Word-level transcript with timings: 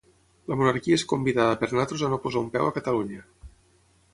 "La 0.51 0.55
monarquia 0.61 0.95
és 0.99 1.03
convidada 1.11 1.59
per 1.63 1.69
nosaltres 1.73 2.07
a 2.07 2.09
no 2.15 2.19
posar 2.25 2.43
un 2.45 2.49
peu 2.57 2.71
a 2.71 2.73
Catalunya" 2.79 3.21